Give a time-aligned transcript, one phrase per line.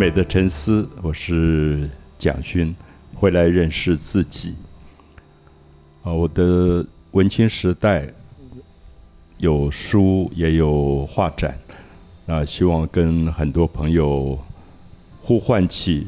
[0.00, 1.86] 美的沉思，我是
[2.18, 2.74] 蒋勋，
[3.14, 4.54] 回来认识自己。
[6.02, 8.10] 啊，我的文青时代
[9.36, 11.58] 有书，也有画展，
[12.24, 14.38] 那希望跟很多朋友
[15.20, 16.06] 呼唤起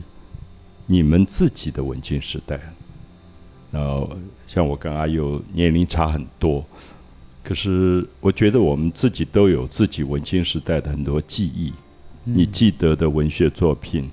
[0.86, 2.58] 你们自己的文青时代。
[3.70, 4.08] 那
[4.48, 6.64] 像我跟阿佑年龄差很多，
[7.44, 11.74] 可是我觉得我们自己都有自己文青时代的很多记忆。
[12.24, 14.08] 你记得的文学作品，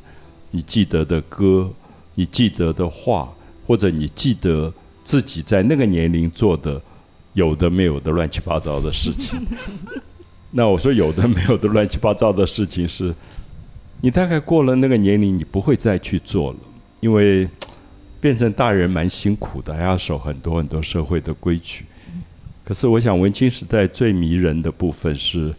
[0.49, 1.71] 你记得的歌，
[2.15, 3.29] 你记得的画，
[3.67, 4.73] 或者你记得
[5.03, 6.81] 自己在那个年龄做的
[7.33, 9.39] 有的没有的乱七八糟的事情。
[10.49, 13.13] 那我说有的没有的乱七八糟的事情是，
[14.01, 16.57] 你大概过了那个年龄，你不会再去做了，
[17.01, 17.47] 因为
[18.19, 21.85] 变成大人蛮辛苦的，还要守很多很多社会的规矩。
[22.63, 25.53] 可是我想，文青时代最迷人的部分是。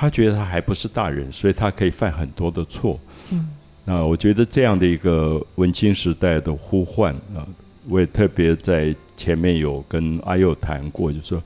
[0.00, 3.00] 他觉得他还不是大人，所以他可以犯很多的错。
[3.32, 3.48] 嗯，
[3.84, 7.44] 那我觉得这样的一个文青时代的呼唤啊，
[7.88, 11.42] 我也特别在前面有跟阿佑谈过，就说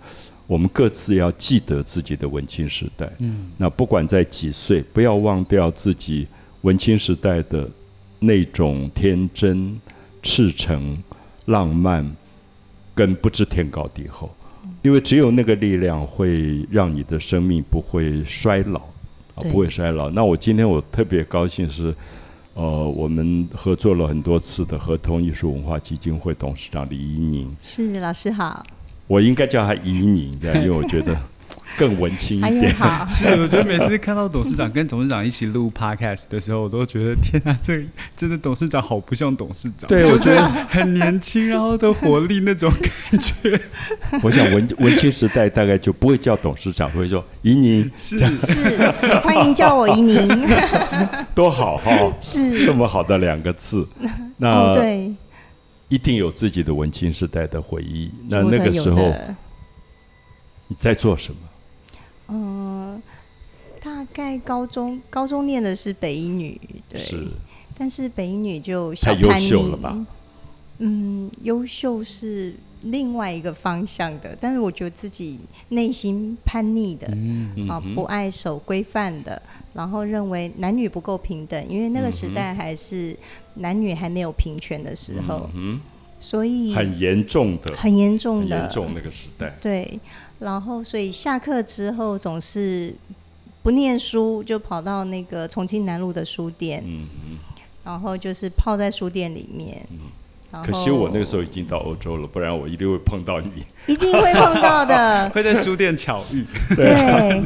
[0.47, 3.11] 我们各自要记得自己的文青时代。
[3.21, 6.29] 嗯，那不管在几岁，不要忘掉自己
[6.61, 7.67] 文青时代的
[8.19, 9.81] 那种天真、
[10.23, 11.03] 赤诚、
[11.47, 12.07] 浪漫，
[12.95, 14.31] 跟不知天高地厚。
[14.83, 18.81] 因为只有那个力量会让你的生命不会衰老，
[19.35, 20.11] 啊，不会衰老。
[20.11, 21.95] 那我今天我特别高兴是，
[22.55, 27.57] 呃，我们合作了很多次的合同艺术文化基金会董事长李怡宁。
[27.63, 28.63] 是老师好。
[29.07, 31.17] 我应该叫他怡宁，因为我觉得。
[31.79, 32.75] 更文青一点，
[33.09, 37.85] 是我觉得每次看到董事长跟董事长一起录 podcast 的时候，我都觉得天啊，这
[38.17, 43.61] 真的董事长好不像董事长，对我觉得很年轻，然后的活力那种感觉。
[44.23, 48.91] 我想文 文青时代大概就不会叫董事长，会说怡宁，是是，
[49.23, 50.29] 欢迎叫我怡宁，
[51.35, 52.67] 多好哈，是。
[52.67, 53.87] 这么好的两个字，
[54.37, 55.13] 那对，
[55.89, 58.11] 一定有自己的文青时代的回忆。
[58.29, 59.13] 那那个时候
[60.69, 61.39] 你在做什么？
[62.33, 63.03] 嗯，
[63.81, 67.01] 大概高中高中念的是北一女，对，
[67.77, 70.07] 但是北一女就太优秀了吧？
[70.79, 75.39] 嗯，优秀是另外一个方向的，但是我觉得自己
[75.69, 77.07] 内心叛逆的，
[77.69, 79.41] 啊，不爱守规范的，
[79.75, 83.17] 然后认为男女不够平等，因为那个时代还是
[83.55, 85.81] 男女还没有平权的时候，嗯，
[86.23, 89.99] 所以很严重的，很严重的，严重那个时代，对。
[90.39, 92.93] 然后，所以下课之后总是
[93.63, 97.39] 不念书，就跑到那个重庆南路的书店，嗯嗯，
[97.85, 99.87] 然后就是泡在书店里面。
[99.91, 103.65] 嗯，可惜我那个时候已经到欧洲了，不然我一定会碰到你。
[103.87, 106.45] 一定会碰到的， 会在书店巧遇。
[106.75, 107.41] 对，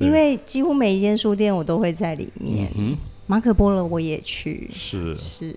[0.00, 2.68] 因为几乎每一间书店我都会在里面。
[2.76, 2.96] 嗯，
[3.28, 4.68] 马可波罗我也去。
[4.74, 5.54] 是是。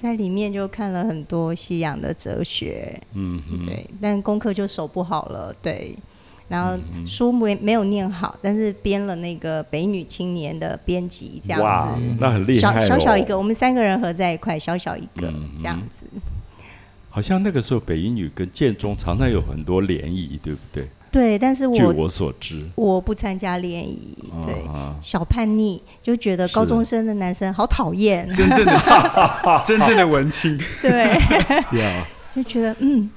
[0.00, 5.94] 在里面就看了很多西洋的哲学，嗯，对，但功课就守不好了，对，
[6.48, 15.30] 然后书没没有念好，但是编了那个北女青年的编辑这样子，那很厉害，小小小一个，我们三个人合在一块，小小一个。
[15.58, 16.06] 这样子。
[17.10, 20.88] 好像那个时候北一女跟建中常常有很多联谊，对不对？
[21.10, 24.16] 对，但是我据我所知，我不参加联谊。
[24.46, 24.54] 对，
[25.02, 28.80] 小叛逆就觉得高中生的男生好讨厌，真正的
[29.66, 30.56] 真正的文青。
[30.80, 31.10] 对
[32.32, 33.10] 就觉得嗯，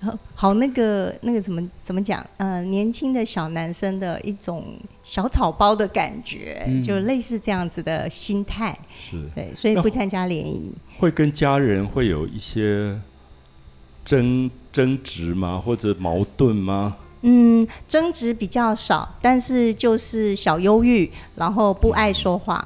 [0.00, 2.24] 好好那个那个怎么怎么讲？
[2.38, 8.74] 呃，年轻的小男生的一种小草包的感觉，就类似这样子的心态。
[9.10, 10.74] 是，对，所以不参加联谊。
[10.98, 12.98] 会跟家人会有一些
[14.02, 15.60] 争争执吗？
[15.62, 16.96] 或者矛盾吗？
[17.26, 22.62] 嗯，争执比较少，但是就是小忧郁，然后不爱说话。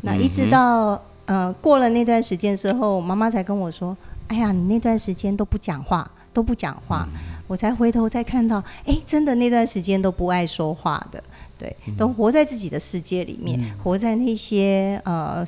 [0.00, 7.08] 那一直到呃过了那段时间之后，妈妈才跟我说：“哎呀，你那段时间都不讲话，都不讲话。”
[7.46, 11.22] 我才回头再看到，哎，真的那段时间都不爱说话的，
[11.56, 15.46] 对，都活在自己的世界里面，活在那些呃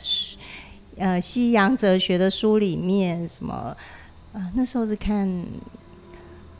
[0.97, 3.77] 呃西洋哲学的书里面，什么
[4.33, 5.45] 呃那时候是看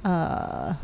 [0.03, 0.77] 呃。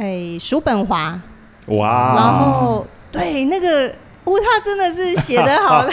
[0.00, 1.20] 哎，叔本华，
[1.66, 2.14] 哇！
[2.16, 3.86] 然后对那个，
[4.24, 5.92] 哦，他真的是写的好的，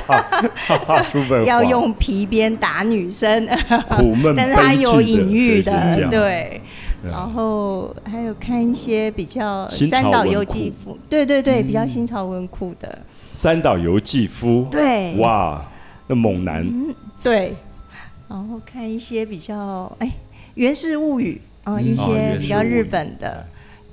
[1.12, 3.45] 叔本要用皮鞭打女生，
[3.89, 6.62] 苦闷， 但是他有隐喻的，对。
[7.04, 13.00] 然后还有看一些比较三岛由纪夫，对对对，比较新潮文库的。
[13.33, 15.62] 三岛由纪夫，对，哇，
[16.07, 17.53] 那猛男，嗯对。
[18.30, 20.07] 然后看一些比较哎，
[20.56, 23.45] 《源氏物语》啊，一些比较日本的。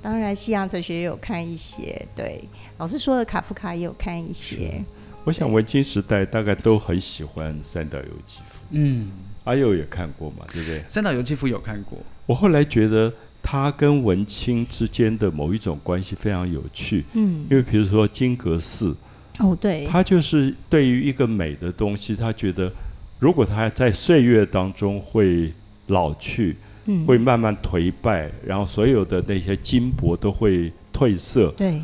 [0.05, 2.43] 当然，西洋哲学也有看一些，对
[2.77, 4.79] 老师说的卡夫卡也有看一些。
[5.23, 9.09] 我想文青时代大概都很喜欢三岛由纪夫，嗯，
[9.45, 10.83] 阿佑也看过嘛，对不对？
[10.87, 11.97] 三岛由纪夫有看过，
[12.27, 13.11] 我后来觉得
[13.41, 18.95] 他跟文青之间的某一种关系非常有趣，嗯，因为比如说金阁寺，
[19.39, 22.71] 哦，对，他就是对于一个美的东西，他觉得
[23.17, 25.51] 如果他在岁月当中会
[25.87, 31.81] 老去，嗯，会慢慢颓败，然后所有的那些金箔都会褪色，对。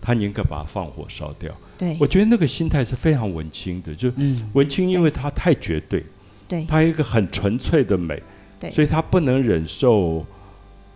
[0.00, 1.50] 他宁可把它放火烧掉。
[1.78, 1.96] 对。
[1.98, 6.04] 我觉得那个心态是非常文青的，就嗯，文青，因为他太绝对，
[6.46, 6.64] 对。
[6.66, 8.22] 它有一个很纯粹的美，
[8.60, 10.22] 对，所以他不能忍受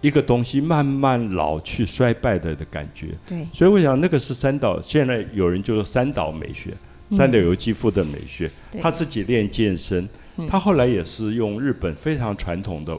[0.03, 3.09] 一个东西慢慢老去、衰败的的感觉。
[3.27, 3.47] 对。
[3.51, 4.79] 所以我想，那个是三岛。
[4.79, 6.75] 现在有人就说三岛美学，
[7.11, 8.51] 三岛由纪夫的美学。
[8.81, 10.07] 他自己练健身，
[10.37, 10.47] 嗯。
[10.47, 12.95] 他后来也是用日本非常传统的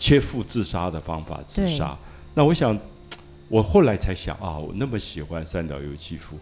[0.00, 1.96] 切腹自杀的方法自杀。
[2.34, 2.76] 那我想，
[3.48, 6.36] 我后来才想啊，我那么喜欢三岛由纪夫，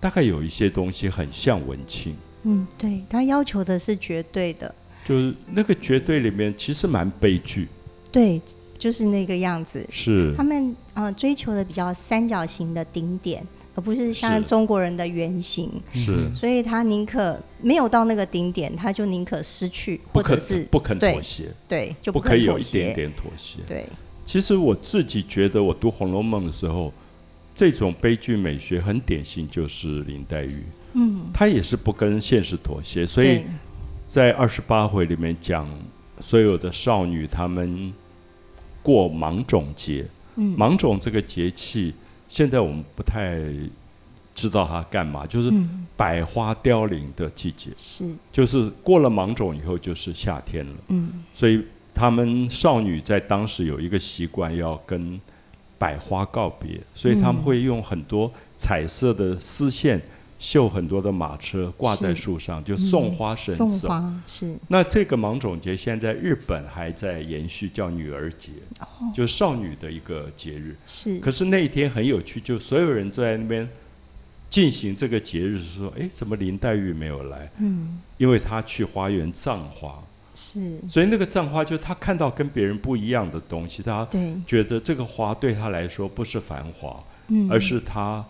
[0.00, 4.74] 大概有一些东西很像文青，嗯，对他要求的是绝对的，
[5.04, 7.68] 就是那个绝对里面其实蛮悲剧，
[8.10, 8.40] 对，
[8.78, 9.86] 就是那个样子。
[9.90, 16.32] 是他们呃追求的比较三角形的顶点，而不是像中国人的原型，是。
[16.34, 22.94] 所以他宁可没有到那个顶点，他就宁可失去，或者是不肯妥协，对就不可以有一点协。
[22.94, 23.60] 点妥协。
[23.66, 23.86] 对，
[24.24, 26.92] 其实我自己觉得，我读《红楼梦》的时候，
[27.54, 30.62] 这种悲剧美学很典型，就是林黛玉，
[30.94, 33.42] 嗯，她也是不跟现实妥协，所以
[34.06, 35.68] 在二十八回里面讲，
[36.20, 37.92] 所有的少女她们
[38.82, 40.54] 过芒种节，嗯。
[40.58, 41.94] 芒种这个节气，
[42.32, 43.38] 现在我们不太
[44.34, 45.86] 知道它干嘛，就是嗯。
[45.94, 48.10] 百花凋零的季节，是。
[48.32, 50.72] 就是过了芒种以后就是夏天了。
[50.88, 51.22] 嗯。
[51.34, 51.62] 所以
[51.92, 55.20] 他们少女在当时有一个习惯，要跟
[55.78, 57.44] 百花告别，所以他们嗯。
[57.44, 60.00] 会用很多彩色的丝线
[60.42, 63.86] 绣很多的马车挂在树上，就送花神送手。
[63.88, 64.58] 花是。
[64.66, 68.50] 那这个芒种节现在日本还在延续，叫女儿节，
[68.80, 68.86] 哦。
[69.14, 70.76] 就是少女的一个节日。
[70.84, 71.20] 是。
[71.20, 73.68] 可是那一天很有趣，就所有人坐在那边
[74.50, 77.48] 进行这个节日，说：“哎，怎么林黛玉没有来？
[77.58, 78.00] 嗯。
[78.18, 80.02] 因为她去花园葬花。”
[80.34, 80.80] 是。
[80.88, 84.34] 所以那个葬花，就是他看到跟别人不一样的东西，她对。
[84.44, 87.48] 觉得这个花对她来说不是繁华，嗯。
[87.48, 88.24] 而是他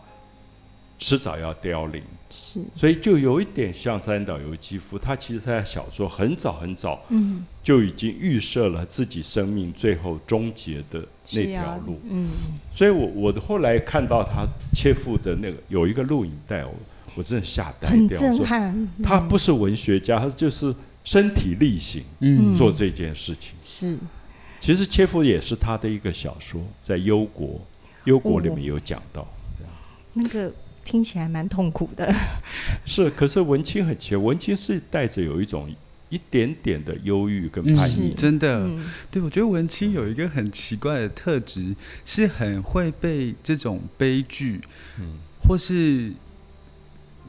[1.02, 2.00] 迟早要凋零。
[2.34, 12.00] 是所以就有一点像三岛由纪夫，他其实他在小说很早很早嗯就已经预设了自己生命最后终结的那条路。
[12.08, 12.30] 嗯
[12.72, 16.72] 所以我我后来看到他切腹的那个有一个录影带，我
[17.14, 18.08] 我真的吓呆掉。
[18.08, 20.74] 我说震撼，嗯他不是文学家，他就是
[21.04, 23.52] 身体力行嗯做这件事情。
[23.62, 23.98] 是
[24.58, 27.48] 其实切腹也是他的一个小说，在《忧国》
[28.04, 29.28] 《忧国》里哦面有讲到。
[30.14, 30.52] 那个
[30.84, 32.12] 听起来蛮痛苦的，
[32.84, 35.72] 是，可是文青很奇怪，文青是带着有一种
[36.10, 38.10] 一点点的忧郁跟嗯叛逆。
[38.10, 38.14] 是。
[38.14, 38.84] 真的，嗯。
[39.10, 41.74] 对我觉得文青有一个很奇怪的特质，
[42.04, 44.60] 是很会被这种悲剧，
[44.98, 45.18] 嗯。
[45.48, 46.12] 或是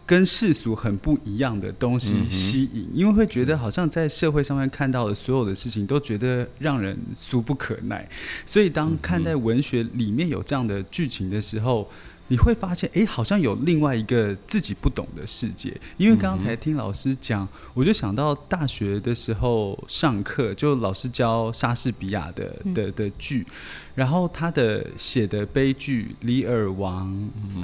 [0.05, 8.09] 跟世俗很不一样的东西吸引，因为会觉得好像在社会上面看到的所有的事情都觉得让人俗不可耐，
[8.45, 11.89] 所以当看待文学里面有这样的剧情的时候。
[12.33, 15.79] 你会发现，哎，好像有另外一个自己不懂的世界。
[15.97, 23.45] 因为刚才听老师讲，我就想到大学的时候上课，就老师教莎士比亚的的的剧，
[23.93, 27.07] 然后他的写的悲剧《李尔王》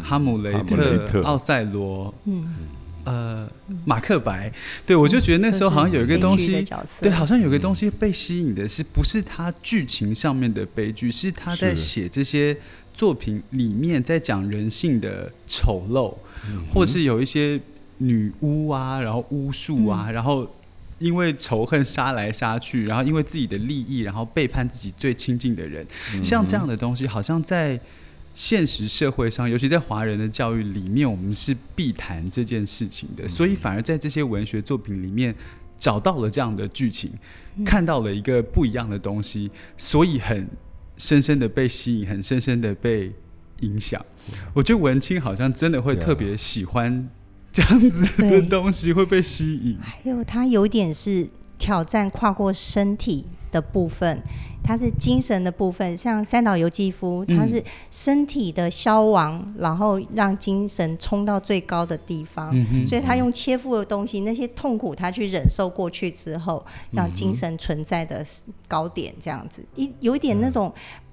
[0.03, 0.53] 哈姆雷
[1.07, 2.53] 特奥赛罗》嗯，
[3.03, 3.49] 呃，
[3.85, 4.51] 马克白，
[4.85, 6.65] 对我就觉得那时候好像有一个东西，
[7.01, 12.55] 对，好像有个东西被吸引的是不是他剧情上面的悲剧，是他在写这些
[12.93, 16.13] 作品里面在讲人性的丑陋，
[16.47, 17.59] 嗯或是有一些
[17.97, 20.49] 女巫啊，然后巫术啊，然后。
[20.99, 25.87] 因为仇恨杀来杀去，然后因为自己的利益，然后背叛自己最亲近的人，
[26.21, 27.79] 像这样的东西，好像在
[28.39, 33.27] 现实社会上，尤其在华人的教育里面，我们是必谈这件事情的。
[33.27, 35.35] 所以反而在这些文学作品里面
[35.77, 37.11] 找到了这样的剧情，
[37.65, 40.47] 看到了一个不一样的东西，所以很
[40.95, 43.11] 深深的被吸引，很深深的被
[43.59, 44.03] 影响。
[44.53, 47.09] 我觉得文青好像真的会特别喜欢
[47.51, 49.77] 这样子的东西，会被吸引。
[49.81, 51.27] 还有他有点是
[51.57, 54.23] 挑战跨过身体的部分，
[54.69, 62.51] 它是精神的部分，像三岛由纪夫，他嗯是身体的消亡，然后让精神冲到最高的地方。
[62.53, 68.23] 嗯，所以他用切腹的东西，那些痛苦他去忍受过去之后，让精神存在的
[68.67, 69.65] 高点，这样子。
[69.73, 70.71] 一有一点那种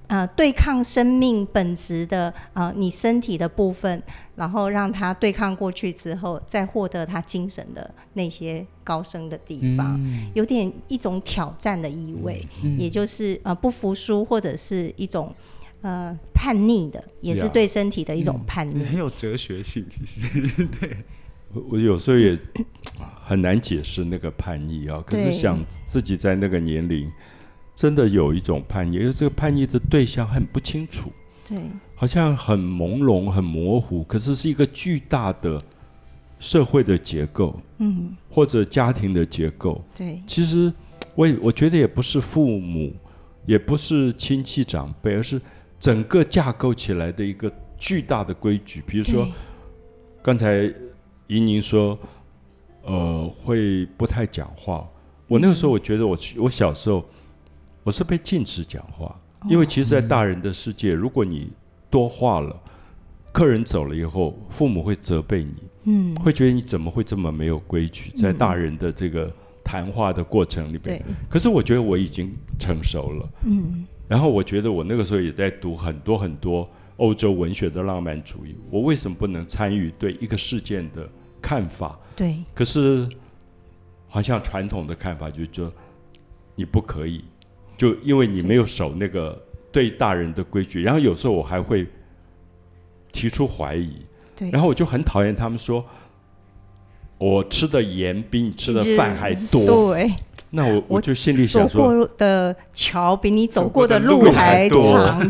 [0.08, 4.02] 呃对抗生命本质的呃你身体的部分，
[4.34, 10.30] 然后让他对抗过去之后，再获得他精神的那些高升的地方，嗯。
[10.34, 15.34] 有点一种挑战的意味，嗯也就是呃不服输或者是一种
[15.82, 18.84] 呃叛逆的，也是对身体的一种叛逆。
[18.84, 20.64] 很有哲学性，其实。
[20.80, 20.96] 对，
[21.52, 22.38] 我我有时候也
[23.24, 25.32] 很难解释那个叛逆啊，可是对。
[25.32, 27.10] 想自己在那个年龄，
[27.76, 31.12] 真的有一种叛逆，因为这个叛逆的对象很不清楚，
[31.46, 31.58] 对
[31.94, 35.62] 好像很朦胧、很模糊，可是是一个巨大的
[36.40, 39.84] 社会的结构嗯，或者家庭的结构。
[39.94, 40.72] 对其实
[41.14, 42.94] 我也我觉得也不是父母，
[43.44, 45.38] 也不是亲戚长辈，而是
[45.78, 48.82] 整个架构起来的一个巨大的规矩。
[48.86, 49.28] 比如说
[50.22, 50.72] 刚才
[51.26, 51.98] 怡宁说，
[52.84, 54.88] 呃，会不太讲话。
[55.28, 57.04] 我那个时候，我觉得我我小时候
[57.86, 59.16] 我是被禁止讲话，
[59.48, 61.52] 因为其实，在大人的世界，如果你
[61.88, 62.60] 多话了，
[63.30, 73.86] 客人走了以后，父母会责备你，嗯，会觉得你怎么会这么没有规矩，在大人的这个谈话的过程里边对。，可是我觉得我已经成熟了，嗯。
[74.08, 81.08] 然后我觉得我那个时候也在读很多很多欧洲文学的浪漫主义，我为什么不能参与对一个事件的
[81.40, 81.96] 看法？
[82.16, 82.42] 对。
[82.52, 83.08] 可是
[84.08, 85.72] 好像传统的看法就是说
[86.56, 87.22] 你不可以，
[87.76, 89.40] 就因为你没有守那个
[89.70, 91.86] 对大人的规矩，然后有时候我还会
[93.12, 93.90] 提出怀疑，
[94.34, 95.84] 对，然后我就很讨厌他们说。
[97.18, 100.12] 我吃的盐比你吃的饭还多，对，
[100.50, 104.82] 那我我我就心里想说，过的桥比你走走过的路路还还多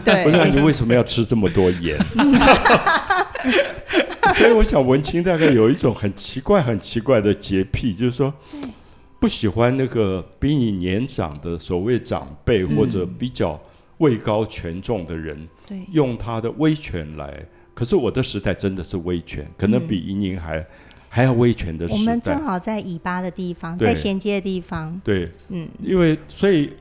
[0.04, 1.96] 对，我说你对，为什么要吃这么多盐？
[4.34, 8.34] 所以我想文青大概有一种很奇怪、很奇怪的洁癖，就是说
[9.18, 12.76] 不喜欢那个比你年长的所谓长辈嗯。
[12.76, 13.60] 或者比较
[13.98, 15.80] 位高权重的人，对。
[15.92, 17.46] 用他的威权来。
[17.74, 20.66] 可是我的时代真的是威权，可能比移宁还、
[21.10, 22.04] 还要威权的时代。
[22.04, 22.42] 们正。
[22.42, 26.72] 好在尾巴的地方，在衔接的地方，对，嗯，因为所以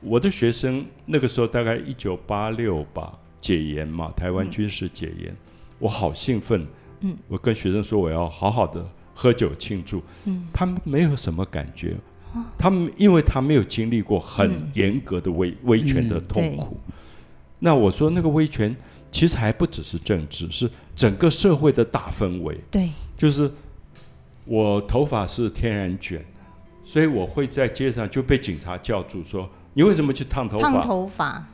[0.00, 5.36] 我的学生那个时候大概一九八六吧，解严嘛，台湾军事解严，
[5.78, 6.66] 我好兴奋，
[7.00, 8.82] 嗯，我跟学生说我要好好的
[9.20, 11.96] 喝酒庆祝，嗯，他们没有什么感觉，
[12.56, 14.70] 他们因为他没有经历过很嗯。
[14.74, 16.76] 严格的威威权的痛苦，
[17.58, 18.74] 那我说那个威权
[19.10, 23.50] 其实还不只是政治，是整个社会的大氛围，对，就是
[24.44, 26.24] 我头发是天然卷，
[26.84, 31.44] 所以我会在街上就被警察叫住说：“你为什么去烫头发？”烫头发，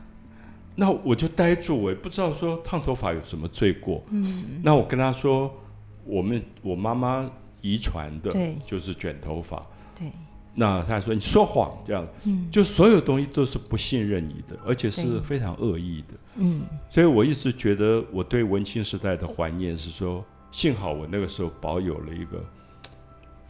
[0.75, 4.03] 那我就呆住，我也不知道说烫头发有什么罪过。
[4.11, 5.51] 嗯，那我跟他说，
[6.05, 7.27] 我们我妈妈
[7.65, 9.65] 遗传的对就是卷头发。
[9.97, 10.11] 对，
[10.53, 16.13] 那他说你说谎，这样，嗯就所有东西都是不信任你的，而且是非常恶意的。
[16.35, 22.43] 嗯，所以我一直觉得我对文青时代的怀念是说，幸好我那个时候保有了一个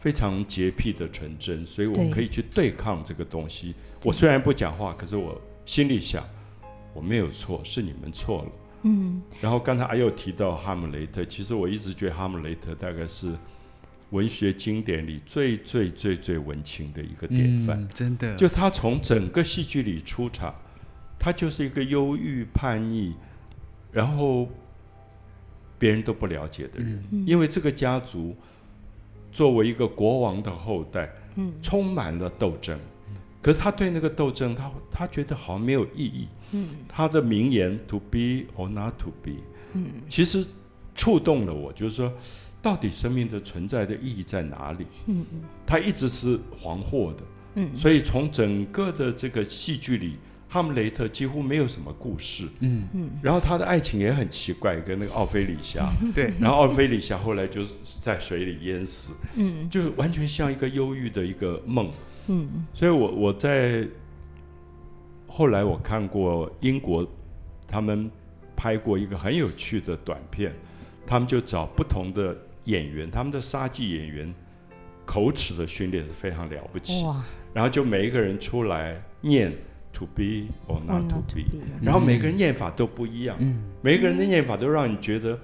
[0.00, 3.74] 非常洁癖的纯真，所以我可以去对抗这个东西。
[4.04, 6.24] 我虽然不讲话，可是我心里想，
[6.94, 8.48] 我没有错，是你们错了。
[8.82, 13.32] 嗯，然后刚才阿佑提到哈姆雷特，其实我一直觉得哈姆雷特大概是
[14.10, 17.82] 文学经典里最最最最文青的一个典范。
[17.82, 20.54] 嗯真的，就他从整个戏剧里出场，
[21.18, 23.14] 他就是一个忧郁、叛逆，
[23.90, 24.48] 然后
[25.78, 27.02] 别人都不了解的人。
[27.10, 28.34] 嗯因为这个家族
[29.32, 32.78] 作为一个国王的后代，嗯充满了斗争。
[33.42, 36.28] 可是他对那个斗争，他他觉得好像没有意义。
[36.52, 39.32] 嗯他的名言 “to be or not to be”，
[39.74, 40.44] 嗯其实
[40.94, 42.12] 触动了我，就是说，
[42.66, 44.84] 到底生命的存在的意义在哪里？
[45.06, 47.22] 嗯嗯他一直是惶惑的。
[47.54, 50.16] 嗯所以从整个的这个戏剧里，
[50.48, 52.48] 哈姆雷特几乎没有什么故事。
[52.58, 55.92] 嗯，嗯然后他的爱情也很奇怪，跟那个奥菲里夏。
[56.12, 57.70] 对，然后奥菲里夏后来就是
[58.00, 61.88] 在水里淹死，嗯就完全像一个忧郁的一个梦。
[62.26, 63.86] 嗯所以我我在
[65.28, 67.06] 后来我看过英国
[67.68, 68.10] 他们
[68.56, 70.52] 拍过一个很有趣的短片，
[71.06, 74.32] 他们就找不同的演员，他们的杀技演员
[75.04, 77.02] 口齿的训练是非常了不起。
[77.04, 77.24] 哇。
[77.54, 79.50] 然后就每一个人出来念
[79.92, 83.62] to be or，or not to be，be 然后每个人念法都不一样，嗯。
[83.80, 85.38] 每一个人的念法都让你觉得，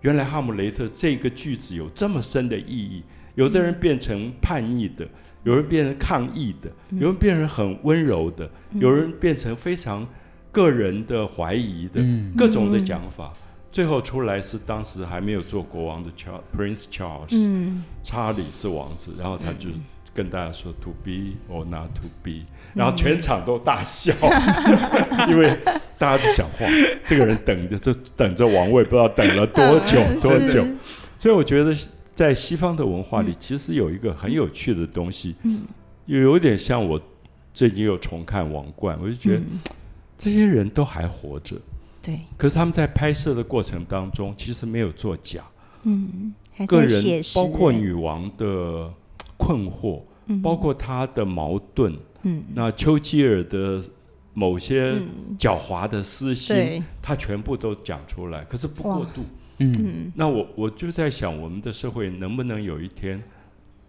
[0.00, 3.02] 原来哈姆雷特这个句子有这么深的意义。
[3.34, 5.06] 有的人变成叛逆的，
[5.42, 10.06] 有人变成抗议的，有人变成很温柔的，有人变成非常
[10.50, 12.32] 个人的怀疑的，嗯。
[12.36, 13.32] 各种的讲法。
[13.72, 17.82] 最后出来是当时还没有做国王的 Charles Prince Charles，、嗯。
[18.04, 19.70] 查理是王子，然后他就
[20.12, 22.42] 跟大家说 “to be or not to be”，
[22.74, 24.12] 然后全场都大笑，
[25.28, 25.56] 因为
[25.96, 26.66] 大家就讲话，
[27.04, 30.64] 这个人等着就等着王位，不知道等了多久 嗯多久。
[31.18, 31.74] 所以我觉得
[32.12, 35.62] 在西方的文化里，其实有一个很有趣的东西，嗯。
[36.06, 37.00] 又有点像我
[37.54, 39.60] 最近又重看《王冠》，我就觉得嗯。
[40.18, 41.56] 这些人都还活着，
[42.02, 45.42] 对，可是他们在拍摄的过程当中，其实没有作假，
[45.84, 46.34] 嗯，
[46.66, 48.92] 个人，包括欸，女王的
[49.36, 50.42] 困惑，嗯。
[50.42, 52.42] 包括她的矛盾，嗯。
[52.54, 53.82] 那丘吉尔的
[54.34, 59.22] 某些嗯，狡猾的私心，对，他全部都讲出来，可是不过度。
[59.58, 60.12] 嗯，嗯。
[60.16, 63.22] 那我我就在想，我们的社会能不能有一天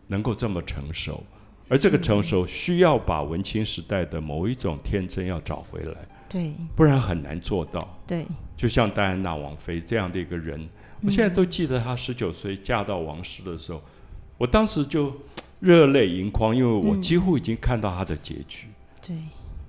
[0.07, 1.23] 能够这么成熟？
[1.69, 5.95] 而这个成熟需要把文青时代的某一种天真要找回来，
[6.33, 6.53] 对。
[6.75, 7.87] 不然很难做到。
[8.07, 8.25] 对，
[8.57, 10.67] 就像戴安娜王妃这样的一个人，
[11.03, 13.79] 我现在都记得她十九岁嫁到王室的时候，
[14.39, 15.13] 我当时就
[15.59, 18.67] 热泪盈眶，因为我嗯几乎已经看到她的结局，
[19.05, 19.15] 对，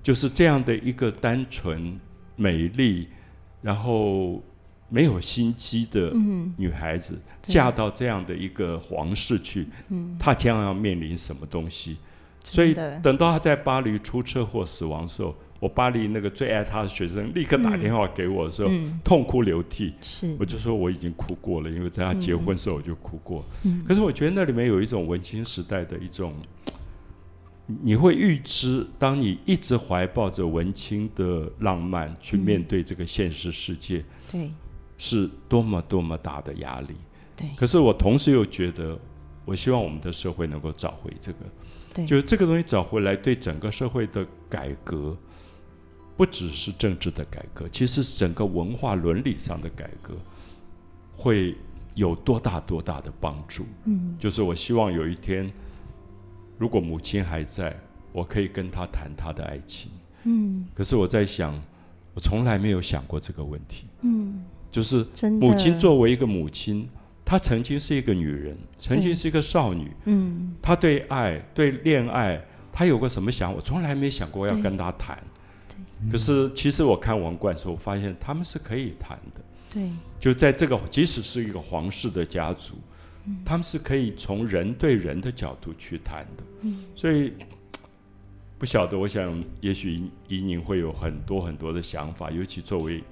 [0.01, 1.99] 就是这样的一个单纯、
[2.35, 3.07] 美丽，
[3.61, 4.43] 然后
[4.89, 6.53] 没有心机的嗯。
[6.57, 7.53] 女孩子，对。
[7.53, 11.97] 嫁到这样的一个皇室去，嗯，她将要面临什么东西？
[12.43, 18.99] 所以等到她在巴黎出车祸死亡的时候，我巴黎那个最爱他的学生立刻打电话给我的时候，嗯。
[19.03, 19.93] 痛哭流涕。
[20.01, 20.35] 是。
[20.39, 23.43] 我，就说我已经哭过了，因为在他结婚的时候我就哭过。
[23.63, 23.83] 嗯。
[23.87, 26.33] 可是我觉得那里面有一种文青时代的一种，
[27.65, 34.51] 你会预知，当你一直怀抱着文青的浪漫去面对这个现实世界，对。
[34.97, 36.95] 是多么多么大的压力。
[37.35, 37.47] 对。
[37.55, 38.97] 可是我同时又觉得，
[39.45, 41.39] 我希望我们的社会能够找回这个，
[41.93, 45.17] 对，就是这个东西找回来，对整个社会的改革，
[46.17, 50.13] 不只是政治的改革，其实是整个文化伦理上的改革，
[51.15, 51.55] 会
[51.93, 53.65] 有多大多大的帮助。
[53.83, 55.51] 嗯就是我希望有一天，
[56.57, 57.77] 如果母亲还在，
[58.13, 59.91] 我可以跟她谈她的爱情。
[60.23, 61.53] 嗯可是我在想，
[62.13, 65.05] 我从来没有想过这个问题，嗯，就是，
[65.39, 66.89] 母亲作为一个母亲，
[67.25, 73.53] 她曾经是一个女人，曾经是一个少女，嗯她对爱、对恋爱，她有个什么想？
[73.53, 75.21] 我从来没想过要跟她谈。
[76.11, 79.41] 可是其实我看王冠的时候，我发现他们是可以谈的。
[79.73, 79.89] 对
[80.19, 82.75] 就在这个，即使是一个皇室的家族，
[83.25, 86.43] 嗯他们是可以从人对人的角度去谈的。
[86.61, 87.33] 嗯所以
[88.57, 93.03] 不晓得，我想也许怡怡宁会有很多很多的想法，尤其作为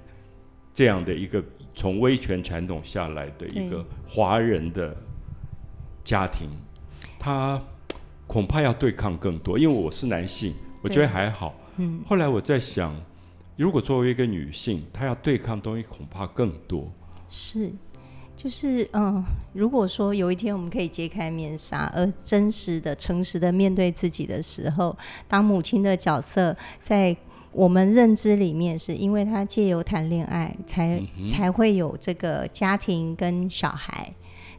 [0.72, 4.96] 这样的一个从威权传统下来的一个华人的
[6.02, 6.48] 家庭，
[7.18, 7.60] 他
[8.26, 9.58] 恐怕要对抗更多。
[9.58, 11.54] 因为我是男性，我觉得还好。
[11.76, 12.94] 嗯后来我在想，
[13.56, 16.90] 如果作为一个女性，她要对抗东西恐怕更多。
[17.28, 17.72] 是。
[18.36, 24.94] 就是嗯，如果说有一天我们可以揭开面纱，而真实的、诚实的面对自己的时候，
[25.28, 27.16] 当母亲的角色在
[27.52, 34.12] 我们认知里面，是因为她借由谈恋爱才、嗯才会有这个家庭跟小孩。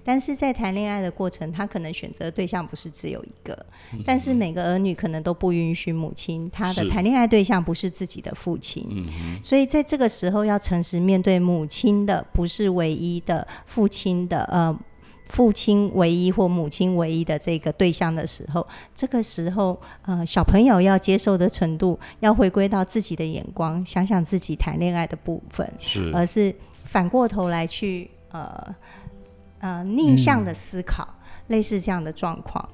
[0.05, 3.65] 但是在谈恋爱的过程，他可能选择的对象不是只有一个，
[4.05, 8.85] 但是每个儿女可能都不允许母亲他的谈恋爱对象不是自己的父亲。
[8.91, 14.77] 嗯，所以在这个时候要诚实面对母亲的不是唯一的父亲的呃
[15.29, 26.11] 父亲唯一或母亲唯一的这个对象的时候，这个时候呃小朋友要接受的程度要回归到自己的眼光，想想自己谈恋爱的部分，是。
[26.13, 28.75] 而是反过头来去呃
[29.65, 31.07] 呃逆向的思考，
[31.47, 32.69] 类似这样的状况。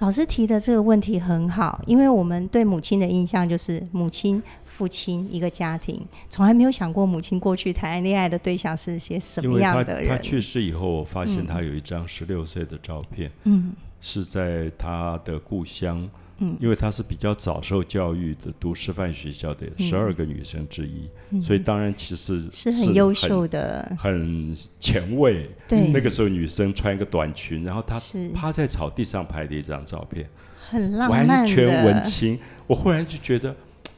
[0.00, 10.08] 老师提的这个问题很好，因为我们对母亲的印象就是母亲、父亲一个家庭，从来没有想过母亲过去谈恋爱的对象是些什么样的人。
[10.08, 16.06] 他去世以后，我发现嗯他有一张十六岁的照片，嗯是在他的故乡。
[16.40, 16.56] 嗯。
[16.60, 21.40] 因为她是比较早受教育的，读师范学校的十二个女生之一，嗯。
[21.40, 25.48] 所以当然其实是很优秀的，很、前卫。
[25.68, 28.00] 对，那个时候女生穿一个短裙，然后她
[28.34, 30.28] 趴在草地上拍的一张照片，
[30.68, 32.38] 很浪漫，完全文青。
[32.66, 33.54] 我忽然就觉得，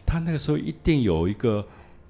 [0.06, 1.64] 她那个时候一定有一个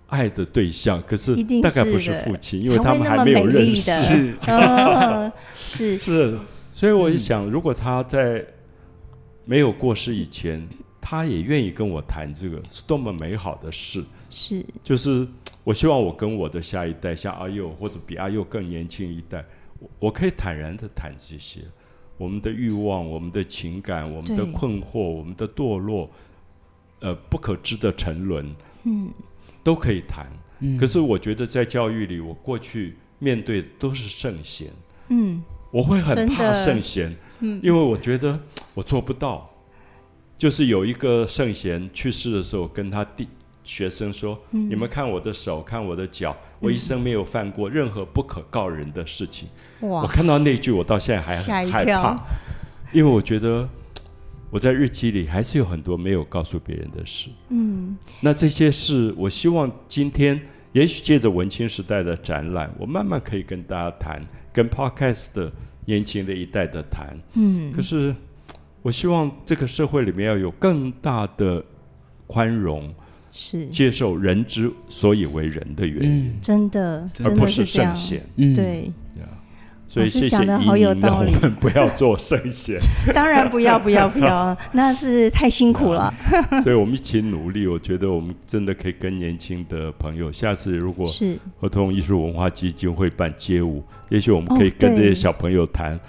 [0.09, 3.91] 爱的对象，可是大概不是父亲，因为他们还没有认识。
[3.91, 5.33] 是 哦，
[5.65, 5.99] 是。
[6.01, 6.39] 是，
[6.73, 7.15] 所以我嗯。
[7.15, 8.45] 一想，如果他在
[9.45, 10.69] 没有过世以前，
[11.01, 14.05] 他也愿意跟我谈这个，是多么美好的事。
[14.31, 15.27] 是，就是
[15.65, 19.45] 我希望我跟我的下一代，像阿佑或者比阿佑更年轻一代，
[19.79, 21.61] 我我可以坦然的谈这些，
[22.17, 26.09] 我们的欲望、我们的情感、我们的困惑、我们的堕落，
[27.01, 29.11] 呃，不可知的沉沦，嗯。
[29.65, 30.27] 都可以谈。
[30.59, 30.77] 嗯。
[30.77, 34.69] 可是我觉得在教育里，我过去面对的都是圣贤，
[35.09, 35.43] 嗯。
[35.71, 36.55] 我会很怕的。
[36.55, 38.39] 圣贤，嗯，因为我觉得
[38.75, 39.49] 我做不到。
[40.39, 43.29] 就是有一个圣贤去世的时候，跟他弟
[43.63, 49.49] 学生说：“嗯你们看我的手，看我的脚，我一生没有犯过任何不可告人的事情。
[49.79, 52.17] 我，看到那句，我到现在还很害怕，
[52.93, 53.69] 因为我觉得
[54.51, 57.29] 我在日记里还是有很多没有告诉别人的事。
[57.51, 60.41] 嗯，那这些事，我希望今天
[60.73, 64.21] 也许借着文青时代的展览，我慢慢可以跟大家谈，
[64.53, 65.53] 跟 Podcast 的
[65.85, 67.17] 年轻的一代的谈。
[67.35, 68.13] 嗯可是
[68.83, 71.65] 我希望这个社会里面要有更大的
[72.27, 72.93] 宽容，
[73.31, 73.67] 是。
[73.69, 78.23] 接受人之所以为人的原因，真的，而不是圣贤。
[78.37, 78.91] 嗯，对，
[79.89, 81.33] 所以谢谢讲得怡好有宁，让我道理。
[81.41, 82.79] 们不要做圣贤，
[83.15, 86.13] 当然不要不要不要， 那是太辛苦了。
[86.63, 87.67] 所以我们一起努力。
[87.67, 96.01] 我觉得我们真的可以跟年轻的朋友，下次如果是，合同艺术文化基金会办街舞，也许我们可以跟这些小朋友谈，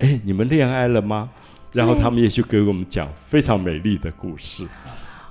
[0.00, 1.30] 哎、你们恋爱了吗？
[1.74, 4.66] 然后他们也许给我们讲非常美丽的故事。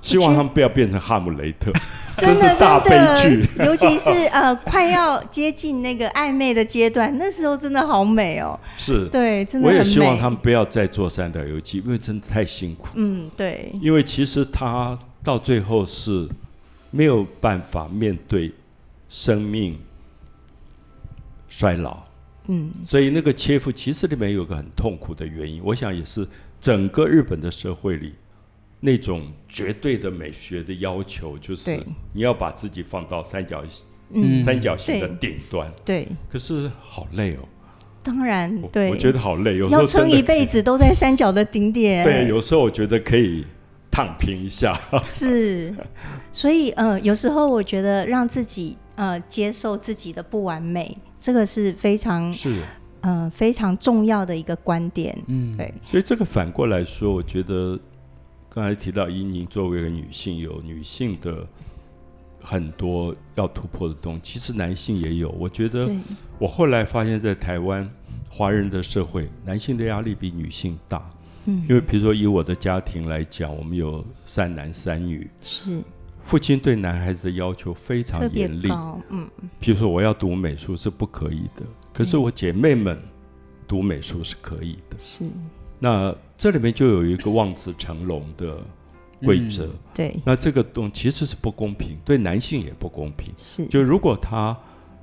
[0.00, 1.72] 希望他们不要变成哈姆雷特，
[2.18, 2.90] 真的是大悲
[3.22, 3.42] 剧。
[3.64, 8.60] 尤其是呃快要接近那个暧昧的阶段，那时候真的好美哦。
[8.76, 9.72] 是，对，真的我。
[9.72, 12.88] 也希望他们不要再做三岛由纪，因为真的太辛苦。
[12.96, 16.28] 嗯，对，因为其实他到最后是
[16.90, 18.52] 没有办法面对
[19.08, 19.78] 生命
[21.48, 22.02] 衰老，
[22.46, 26.26] 嗯，所以那个切腹其实里面有个很痛苦的原因，我想也是
[26.60, 28.14] 整个日本的社会里
[28.80, 31.78] 那种绝对的美学的要求，就是
[32.12, 33.64] 你要把自己放到三角
[34.10, 37.38] 嗯，三角形的顶端，对，可是好累哦，
[38.02, 42.04] 当然对，我觉得好累，有时候要撑一辈子都在三角的顶点。
[42.06, 43.46] 对，有时候我觉得可以
[43.90, 45.74] 躺平一下， 是，
[46.30, 52.60] 所以呃，有时候我觉得让自己呃接受自己的不完美，这个是非常是。
[53.00, 55.14] 呃非常重要的一个观点。
[55.26, 57.78] 嗯，对，所以这个反过来说，我觉得
[58.48, 61.46] 刚才提到伊宁作为一个女性，有女性的
[62.40, 65.28] 很多要突破的东西，其实男性也有。
[65.38, 65.86] 我觉得，
[66.38, 67.86] 我后来发现，在台湾
[68.30, 71.10] 华人的社会，男性的压力比女性大。
[71.44, 75.82] 嗯，因为比如说以我的家庭来讲，我们有三男三女，是
[76.24, 78.68] 父亲对男孩子的要求非常严厉。
[78.68, 79.28] 高，嗯，
[79.60, 82.98] 比如说我要读美术是不可以的，可是我姐妹们
[83.68, 84.98] 读美术是可以的。
[84.98, 85.24] 是
[85.78, 88.56] 那这里面就有一个望子成龙的
[89.22, 89.68] 规则。
[89.92, 93.32] 对，那这个东其实是不公平，对男性也不公平。
[93.36, 94.56] 是，就如果他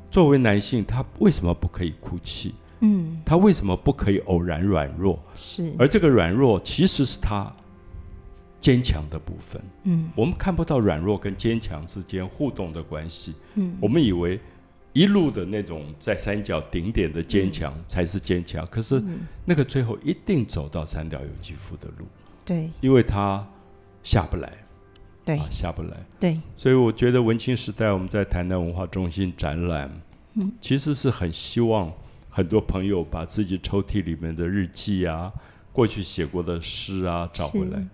[0.09, 2.55] 作为男性，他为什么不可以哭泣？
[2.79, 5.19] 嗯，他为什么不可以偶然软弱？
[5.35, 7.51] 是，而这个软弱其实是他
[8.61, 9.61] 坚强的部分。
[9.83, 10.09] 嗯。
[10.15, 14.39] 我们看不到软弱跟坚强之间互动的关系，嗯，我们以为
[14.93, 19.21] 一路的那种在三角顶点的坚强才是坚强，可是嗯。
[19.43, 22.05] 那个最后一定走到三条有机夫的路，
[22.45, 22.69] 对。
[22.79, 23.45] 因为他
[24.03, 24.51] 下不来，
[25.25, 25.37] 对。
[25.37, 25.97] 啊，下不来。
[26.19, 29.89] 对，所以我觉得文青时代我们在台南文化中心展览，
[30.35, 30.51] 嗯。
[30.61, 31.91] 其实是很希望
[32.29, 35.31] 很多朋友把自己抽屉里面的日记啊、
[35.71, 37.79] 过去写过的诗啊找回来。
[37.79, 37.87] 是。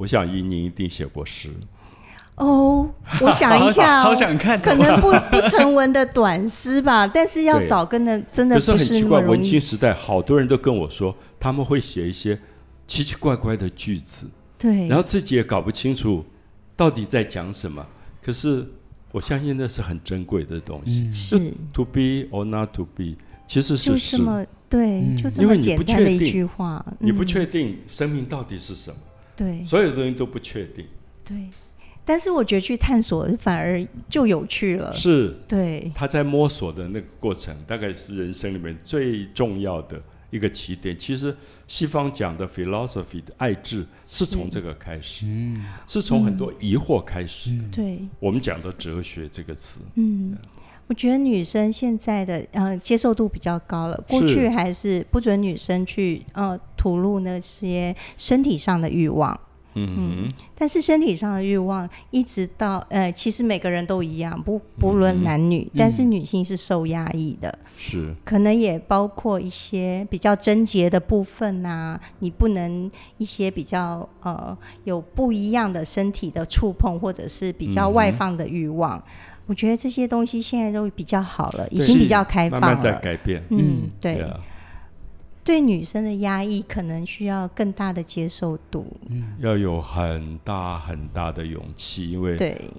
[0.00, 1.50] 我想依宁一定写过诗，
[2.36, 2.88] 哦，
[3.20, 9.20] 我想一下、 哦，好想看，可能不不成文的短诗吧， 但是要找跟的真的可是不很奇怪。
[9.20, 12.38] 文青时代好多人都跟我说，他们会写一些
[12.86, 14.26] 奇奇怪怪的句子，
[14.58, 16.24] 对，然后自己也搞不清楚
[16.74, 17.86] 到底在讲什么。
[18.22, 18.66] 可是
[19.12, 21.02] 我相信那是很珍贵的东西。
[21.02, 21.54] 嗯是。
[21.74, 25.16] To be or not to be，其实就是是这么对，嗯。
[25.16, 28.96] 就这么因为你不简单的一确定句话，你不嗯确定生命到底是什么，
[29.40, 30.84] 对所有东西都不确定。
[31.24, 31.48] 对，
[32.04, 34.92] 但是我觉得去探索反而就有趣了。
[34.92, 40.98] 是对，他在摸索的那个过程，大概是人生里面最重要的一个起点。
[40.98, 41.34] 其实
[41.66, 47.58] 西方讲的 philosophy 的爱智是从这个开始，嗯是从很多疑惑开始。
[47.72, 50.36] 对，我们讲的哲学这个词，嗯，
[50.90, 59.38] 我觉得女生现在的呃接受度比较高了，过去还是不准女生去呃吐露那些身体上的欲望。
[59.74, 68.12] 嗯哼，但是身体上的欲望，一直到呃，其实每个人都一样，不不论男女，但是女性是受压抑的，是。
[68.24, 79.00] 可能也包括一些比较贞洁的部分呐、你不能一些比较呃有不一样的身体的触碰，或者是比较外放的欲望。
[79.50, 82.92] 我觉得这些东西现在都比较好了，已对经比较开放了慢慢在。
[83.00, 83.42] 改变。
[83.50, 84.38] 嗯嗯，对，啊，
[85.42, 88.86] 对女生的压抑可能需要更大的接受度。
[89.40, 92.70] 要有很大很大的勇气，因为对，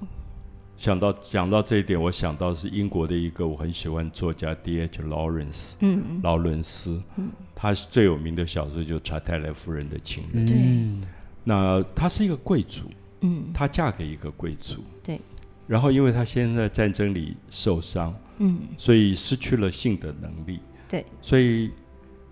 [0.77, 5.01] 想到讲到这一点，我想到是英国的一个我很喜欢作家 D.H.
[5.03, 10.47] Lawrence 嗯，劳伦斯，嗯他是最有名的小说就是《查泰莱夫人的情人》。
[10.55, 11.03] 嗯
[11.43, 12.83] 那他是一个贵族，
[13.19, 15.19] 嗯她嫁给一个贵族，对，
[15.67, 18.59] 然后因为他先生在战争里受伤，嗯。
[18.77, 21.71] 所以失去了性的能力，对，所以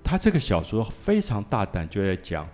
[0.03, 2.47] 他这个小说非常大胆，就在讲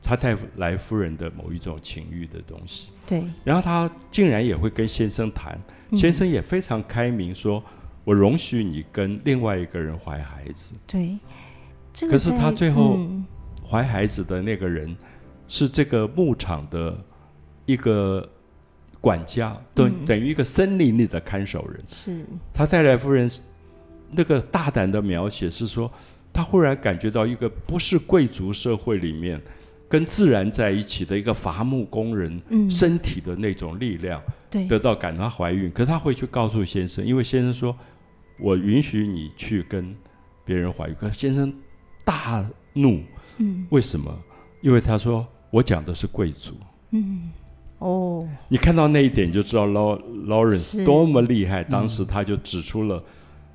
[0.00, 2.88] 查泰莱夫人的某一种情欲的东西。
[3.06, 5.60] 对，然后他竟然也会跟先生谈，
[5.90, 5.98] 嗯。
[5.98, 7.62] 先生也非常开明说，
[8.04, 10.74] 我容许你跟另外一个人怀孩子。
[10.86, 11.18] 对，
[11.92, 13.24] 这个可是他最后嗯。
[13.70, 14.96] 怀孩子的那个人
[15.46, 16.98] 是这个牧场的
[17.66, 18.26] 一个
[19.08, 21.80] 管家，等、嗯等于一个森林里的看守人。
[21.88, 23.30] 是他太太夫人
[24.10, 25.90] 那个大胆的描写是说，
[26.30, 29.40] 他忽然感觉到一个不是贵族社会里面
[29.88, 35.70] 跟自然在一起的一个伐木工人嗯身体的那种力量，对得到感她怀孕。
[35.70, 37.74] 可是她回去告诉先生，因为先生说，
[38.38, 39.96] 我允许你去跟
[40.44, 40.94] 别人怀孕。
[41.00, 41.50] 可是先生
[42.04, 42.44] 大
[42.74, 43.00] 怒，
[43.38, 44.14] 嗯为什么？
[44.60, 46.52] 因为他说我讲的是贵族。
[46.90, 47.30] 嗯
[47.78, 49.98] 哦你看到那一点，就知道 Law
[50.58, 51.62] 是 Lawrence 多么厉害。
[51.62, 53.02] 当时他就指出了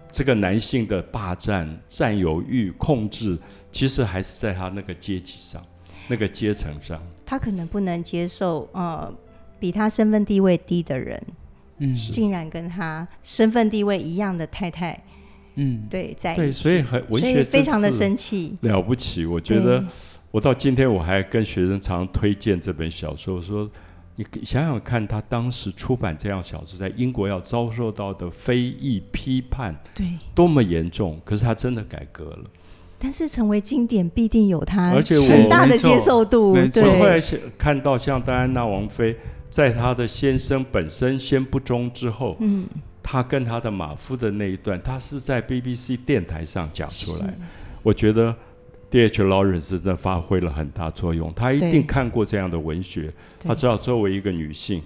[0.09, 3.37] 这个男性的霸占、占有欲、控制，
[3.71, 5.61] 其实还是在他那个阶级上、
[6.07, 7.01] 那个阶层上。
[7.25, 9.11] 他可能不能接受呃
[9.59, 11.21] 比他身份地位低的人，
[11.79, 15.03] 嗯竟然跟他身份地位一样的太太
[15.55, 18.57] 嗯，对在一起，对，所以很文所以学非常的生气。
[18.61, 19.25] 了不起。
[19.25, 19.83] 我觉得
[20.31, 23.69] 我到今天我还跟学生常推荐这本小说，我说
[24.15, 32.43] 你想想看，他当时出版这样小说，在英国要遭受到的非议批判对，多么严重，可是他真的改革了。
[32.99, 36.83] 但是成为经典必定有它而且我很大的接受度，对。
[36.83, 37.21] 我后来
[37.57, 39.17] 看到像戴安娜王妃，
[39.49, 42.65] 在她的先生本身先不忠之后，嗯，
[43.01, 47.33] 她跟她的马夫的那一段，她是在 BBC 电台上讲出来。
[47.81, 48.33] 我觉得
[48.93, 49.23] D.H.
[49.23, 54.83] Lawrence 真的发挥了很大作用，他一定看过这样的文学，对他知道作为一个女性，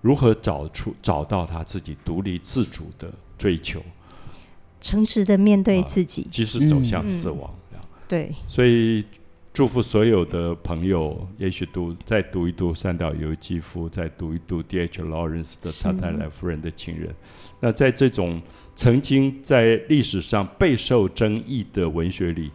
[0.00, 3.82] 如何找出找到她自己独立自主的追求，
[4.80, 7.54] 诚实的面对啊自己，即使走向嗯死亡。
[8.08, 9.04] 对，所以
[9.52, 15.02] 祝福所有的朋友，也许读再读一读三岛由纪夫，再读一读 D.H.
[15.02, 17.08] Lawrence 的《是查泰莱夫人的情人》。
[17.60, 18.40] 那在这种
[18.74, 22.50] 曾经在历史上备受争议的文学里，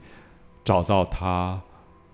[0.68, 1.58] 找到他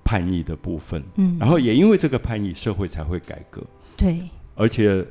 [0.04, 3.64] 叛逆的部分，嗯，然后也因为这个叛逆，社会才会改革。
[3.98, 4.20] 对，
[4.54, 5.04] 而且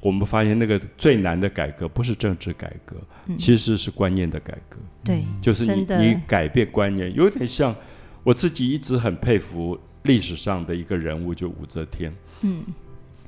[0.00, 3.36] 我们发现，那个最难的改革不是政治改革，嗯。
[3.36, 4.78] 其实是观念的改革。
[5.04, 7.76] 对，就是你你改变观念，有点像
[8.22, 12.10] 我自己一直很佩服历史上的一个人物，就武则天。
[12.40, 12.64] 嗯，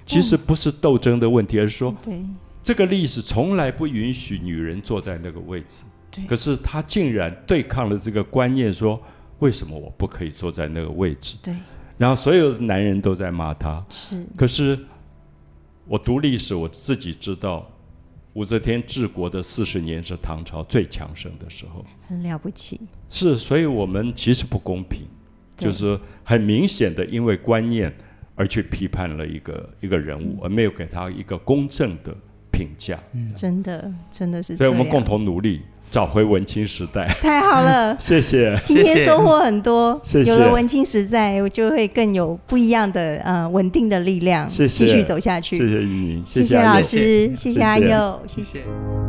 [0.06, 2.24] 其实不是斗争的问题，而是说对，
[2.62, 6.24] 这个历史从来不允许女人坐在那个位置，对。
[6.24, 8.98] 可是她竟然对抗了这个观念，说
[9.38, 11.36] 为什么我不可以坐在那个位置？
[11.42, 11.54] 对，
[11.96, 14.78] 然后所有的男人都在骂他，是，可是
[15.86, 17.68] 我读历史，我自己知道。
[18.34, 25.08] 武则天治国的四十年是唐朝最强盛的时候，很了不起，是，所以我们其实不公平，
[25.56, 27.92] 就是很明显的因为观念
[28.36, 30.22] 而去批判了一个一个人嗯。
[30.22, 32.14] 物，而没有给他一个公正的
[32.52, 33.02] 评价。
[33.12, 33.34] 嗯。
[33.34, 37.06] 真的，真的是，所以我们共同努力找回文青时代。
[37.20, 37.96] 太好了。
[38.00, 45.56] 谢谢，今天收获很多，谢谢有了文青时代，我就会更有不一样的呃稳定的力量，谢谢继续走下去。
[45.56, 48.20] 谢谢依宁，谢老谢老师，谢谢谢阿佑。
[48.26, 49.07] 谢谢。